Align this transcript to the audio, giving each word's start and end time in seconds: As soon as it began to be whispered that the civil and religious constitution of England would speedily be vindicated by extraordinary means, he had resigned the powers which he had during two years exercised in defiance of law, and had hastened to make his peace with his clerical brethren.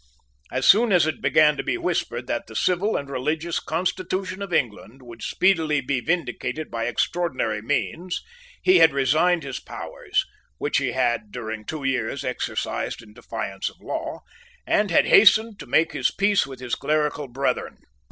As 0.51 0.67
soon 0.67 0.91
as 0.91 1.05
it 1.05 1.21
began 1.21 1.55
to 1.57 1.63
be 1.63 1.77
whispered 1.77 2.25
that 2.25 2.47
the 2.47 2.55
civil 2.55 2.97
and 2.97 3.07
religious 3.07 3.59
constitution 3.59 4.41
of 4.41 4.51
England 4.51 5.03
would 5.03 5.21
speedily 5.21 5.79
be 5.79 5.99
vindicated 5.99 6.71
by 6.71 6.85
extraordinary 6.85 7.61
means, 7.61 8.23
he 8.63 8.79
had 8.79 8.93
resigned 8.93 9.43
the 9.43 9.59
powers 9.63 10.25
which 10.57 10.79
he 10.79 10.93
had 10.93 11.31
during 11.31 11.65
two 11.65 11.83
years 11.83 12.25
exercised 12.25 13.03
in 13.03 13.13
defiance 13.13 13.69
of 13.69 13.79
law, 13.79 14.21
and 14.65 14.89
had 14.89 15.05
hastened 15.05 15.59
to 15.59 15.67
make 15.67 15.91
his 15.91 16.09
peace 16.09 16.47
with 16.47 16.59
his 16.61 16.73
clerical 16.73 17.27
brethren. 17.27 17.77